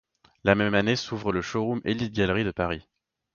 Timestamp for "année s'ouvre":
0.73-1.31